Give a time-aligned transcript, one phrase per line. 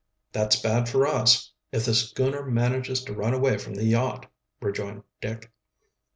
[0.31, 4.25] "That's bad for us if the schooner manages to run away from the yacht,"
[4.59, 5.51] rejoined Dick.